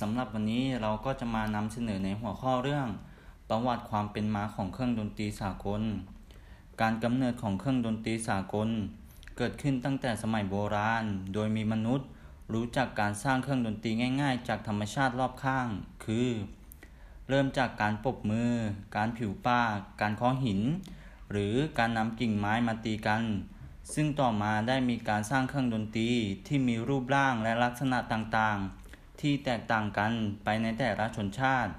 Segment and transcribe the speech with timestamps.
[0.00, 2.88] สำหรับวันนี้เราก็จะมานำเสนอในหัวข้อเรื่อง
[3.48, 5.82] ประวัติความเป็นมาของเครื่องดนตรีสากล
[6.80, 8.68] การกำเนิดของเครื่องดนตรีสากล
[9.36, 11.04] เกิดขึ้นตั้งแต่สมัยโบราณ
[11.34, 12.06] โดยมีมนุษย์
[12.52, 13.90] รู้จักการสร้างเครื่องดนตรี
[14.20, 15.68] ง่าย ๆ จากธรรมชาติรอบข้าง
[16.04, 16.28] คือ
[17.28, 18.52] เริ่มจากการปบมือ
[18.96, 20.60] การผิวปาก การเคาะหิน
[21.32, 23.22] หรือการนำกิ่งไม้มาตีกัน
[23.94, 26.10] ซึ่งต่อมาได้มีการสร้างเครื่องดนตรี
[26.46, 28.83] ที่มีรูปร่างและลักษณะต่างๆ
[29.20, 30.12] ที่แตกต่างกัน
[30.44, 31.72] ไปในแต่ละชนชาติ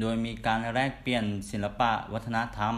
[0.00, 2.76] โดยมีการแลกเปลี่ยนศิลปะวัฒนธรรม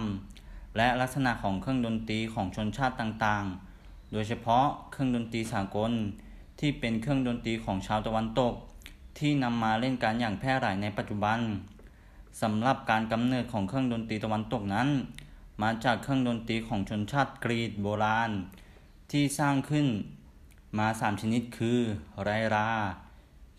[0.76, 5.92] และลักษณะของเครื่องดนตรีของชนชาติต่างๆ โดยเฉพาะเครื่องดนตรีสากล
[6.60, 8.54] ที่เป็นเครื่องดนตรีของชาวตะวันตก
[9.18, 11.38] ที่นำมาเล่นกันอย่างแพร่หลายในปัจจุบัน
[12.42, 14.88] สำหรับการกำเนิดของเครื่องดนตรีตะวันตกนั้น
[15.62, 18.30] มาจากเครื่องดนตรีของชนชาติกรีกโบราณ
[19.10, 19.86] ที่สร้างขึ้น
[20.78, 21.78] มาสามชนิดคือ
[22.24, 22.70] ไรรา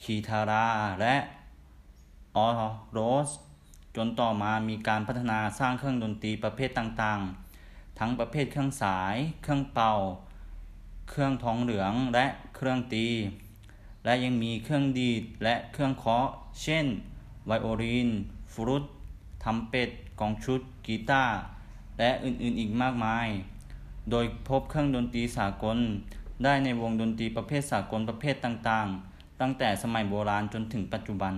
[0.03, 0.65] คีทารา
[1.01, 1.15] และ
[2.35, 2.47] ออ
[2.91, 3.29] โรส
[3.95, 9.91] จนต่อมามีการพัฒนาสร้างเครื่องดนตรีประเภทต่างๆ ทั้งประเภทเครื่องสาย เครื่องเป่า
[11.09, 13.07] เครื่องทองเหลืองและเครื่องตี
[14.05, 16.25] และยังมีเครื่องดีดและเครื่องเคาะ
[16.61, 16.85] เช่น
[17.47, 18.09] ไวโอลิน
[18.53, 18.83] ฟลุต
[19.43, 21.37] ทัมเป็ดกองชุด กีตาร์
[21.99, 23.27] และอื่นๆอีกมากมาย
[24.11, 25.77] โดยพบเครื่องดนตรีสากล
[26.43, 29.12] ได้ในวงดนตรีประเภทสากลประเภทต่างๆ
[29.43, 31.33] ตั้งแต่สมัยโบราณจนถึงปัจจุบัน